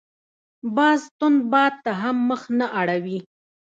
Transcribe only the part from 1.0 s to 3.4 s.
تند باد ته هم مخ نه اړوي